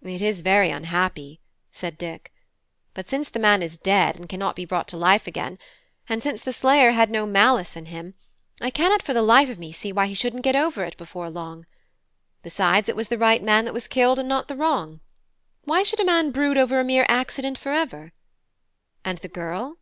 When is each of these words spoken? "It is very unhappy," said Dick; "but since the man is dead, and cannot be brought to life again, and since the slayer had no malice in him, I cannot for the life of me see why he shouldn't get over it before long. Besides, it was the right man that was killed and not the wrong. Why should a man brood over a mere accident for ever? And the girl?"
"It 0.00 0.22
is 0.22 0.40
very 0.40 0.70
unhappy," 0.70 1.38
said 1.70 1.98
Dick; 1.98 2.32
"but 2.94 3.10
since 3.10 3.28
the 3.28 3.38
man 3.38 3.62
is 3.62 3.76
dead, 3.76 4.16
and 4.16 4.26
cannot 4.26 4.56
be 4.56 4.64
brought 4.64 4.88
to 4.88 4.96
life 4.96 5.26
again, 5.26 5.58
and 6.08 6.22
since 6.22 6.40
the 6.40 6.54
slayer 6.54 6.92
had 6.92 7.10
no 7.10 7.26
malice 7.26 7.76
in 7.76 7.84
him, 7.84 8.14
I 8.62 8.70
cannot 8.70 9.02
for 9.02 9.12
the 9.12 9.20
life 9.20 9.50
of 9.50 9.58
me 9.58 9.70
see 9.70 9.92
why 9.92 10.06
he 10.06 10.14
shouldn't 10.14 10.44
get 10.44 10.56
over 10.56 10.82
it 10.84 10.96
before 10.96 11.28
long. 11.28 11.66
Besides, 12.42 12.88
it 12.88 12.96
was 12.96 13.08
the 13.08 13.18
right 13.18 13.42
man 13.42 13.66
that 13.66 13.74
was 13.74 13.86
killed 13.86 14.18
and 14.18 14.30
not 14.30 14.48
the 14.48 14.56
wrong. 14.56 15.00
Why 15.64 15.82
should 15.82 16.00
a 16.00 16.06
man 16.06 16.30
brood 16.30 16.56
over 16.56 16.80
a 16.80 16.82
mere 16.84 17.04
accident 17.10 17.58
for 17.58 17.70
ever? 17.72 18.14
And 19.04 19.18
the 19.18 19.28
girl?" 19.28 19.76